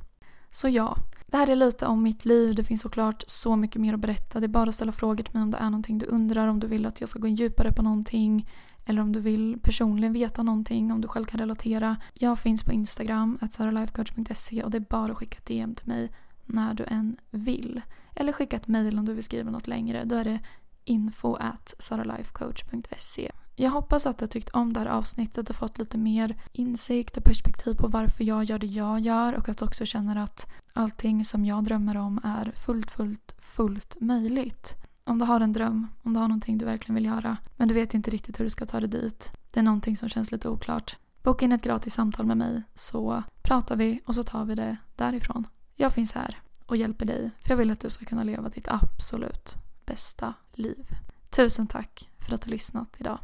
Så 0.50 0.68
ja, 0.68 0.96
det 1.26 1.36
här 1.36 1.48
är 1.48 1.56
lite 1.56 1.86
om 1.86 2.02
mitt 2.02 2.24
liv. 2.24 2.54
Det 2.54 2.64
finns 2.64 2.80
såklart 2.80 3.24
så 3.26 3.56
mycket 3.56 3.80
mer 3.80 3.94
att 3.94 4.00
berätta. 4.00 4.40
Det 4.40 4.46
är 4.46 4.48
bara 4.48 4.68
att 4.68 4.74
ställa 4.74 4.92
frågor 4.92 5.24
till 5.24 5.34
mig 5.34 5.42
om 5.42 5.50
det 5.50 5.58
är 5.58 5.70
någonting 5.70 5.98
du 5.98 6.06
undrar, 6.06 6.48
om 6.48 6.60
du 6.60 6.66
vill 6.66 6.86
att 6.86 7.00
jag 7.00 7.08
ska 7.08 7.18
gå 7.18 7.26
in 7.26 7.34
djupare 7.34 7.72
på 7.72 7.82
någonting 7.82 8.48
eller 8.88 9.02
om 9.02 9.12
du 9.12 9.20
vill 9.20 9.58
personligen 9.62 10.12
veta 10.12 10.42
någonting, 10.42 10.92
om 10.92 11.00
du 11.00 11.08
själv 11.08 11.24
kan 11.24 11.40
relatera. 11.40 11.96
Jag 12.14 12.38
finns 12.38 12.62
på 12.62 12.72
Instagram, 12.72 13.38
saralifecoach.se 13.50 14.62
och 14.62 14.70
det 14.70 14.78
är 14.78 14.86
bara 14.90 15.12
att 15.12 15.18
skicka 15.18 15.38
ett 15.38 15.46
DM 15.46 15.74
till 15.74 15.88
mig 15.88 16.10
när 16.46 16.74
du 16.74 16.84
än 16.84 17.16
vill. 17.30 17.80
Eller 18.14 18.32
skicka 18.32 18.56
ett 18.56 18.66
mail 18.66 18.98
om 18.98 19.04
du 19.04 19.14
vill 19.14 19.24
skriva 19.24 19.50
något 19.50 19.66
längre. 19.66 20.04
Då 20.04 20.16
är 20.16 20.24
det 20.24 20.40
info 20.84 21.34
at 21.34 21.74
saralifecoach.se 21.78 23.30
jag 23.60 23.70
hoppas 23.70 24.06
att 24.06 24.18
du 24.18 24.26
tyckt 24.26 24.48
om 24.48 24.72
det 24.72 24.80
här 24.80 24.86
avsnittet 24.86 25.50
och 25.50 25.56
fått 25.56 25.78
lite 25.78 25.98
mer 25.98 26.36
insikt 26.52 27.16
och 27.16 27.24
perspektiv 27.24 27.74
på 27.74 27.88
varför 27.88 28.24
jag 28.24 28.44
gör 28.44 28.58
det 28.58 28.66
jag 28.66 29.00
gör 29.00 29.32
och 29.32 29.48
att 29.48 29.58
du 29.58 29.64
också 29.64 29.86
känner 29.86 30.16
att 30.16 30.46
allting 30.72 31.24
som 31.24 31.44
jag 31.44 31.64
drömmer 31.64 31.96
om 31.96 32.20
är 32.24 32.52
fullt, 32.66 32.90
fullt, 32.90 33.34
fullt 33.38 33.96
möjligt. 34.00 34.74
Om 35.04 35.18
du 35.18 35.24
har 35.24 35.40
en 35.40 35.52
dröm, 35.52 35.86
om 36.02 36.14
du 36.14 36.20
har 36.20 36.28
någonting 36.28 36.58
du 36.58 36.64
verkligen 36.64 36.94
vill 36.94 37.04
göra 37.04 37.36
men 37.56 37.68
du 37.68 37.74
vet 37.74 37.94
inte 37.94 38.10
riktigt 38.10 38.40
hur 38.40 38.44
du 38.44 38.50
ska 38.50 38.66
ta 38.66 38.80
dig 38.80 38.88
dit. 38.88 39.30
Det 39.50 39.60
är 39.60 39.64
någonting 39.64 39.96
som 39.96 40.08
känns 40.08 40.32
lite 40.32 40.48
oklart. 40.48 40.96
Boka 41.22 41.44
in 41.44 41.52
ett 41.52 41.62
gratis 41.62 41.94
samtal 41.94 42.26
med 42.26 42.36
mig 42.36 42.62
så 42.74 43.22
pratar 43.42 43.76
vi 43.76 44.00
och 44.06 44.14
så 44.14 44.24
tar 44.24 44.44
vi 44.44 44.54
det 44.54 44.76
därifrån. 44.96 45.46
Jag 45.74 45.92
finns 45.92 46.12
här 46.12 46.38
och 46.66 46.76
hjälper 46.76 47.06
dig 47.06 47.30
för 47.40 47.50
jag 47.50 47.56
vill 47.56 47.70
att 47.70 47.80
du 47.80 47.90
ska 47.90 48.04
kunna 48.04 48.22
leva 48.22 48.48
ditt 48.48 48.68
absolut 48.68 49.56
bästa 49.86 50.34
liv. 50.52 50.86
Tusen 51.30 51.66
tack 51.66 52.08
för 52.18 52.34
att 52.34 52.42
du 52.42 52.46
har 52.46 52.52
lyssnat 52.52 52.96
idag. 52.98 53.18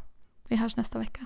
Vi 0.47 0.55
hörs 0.55 0.75
nästa 0.75 0.99
vecka. 0.99 1.25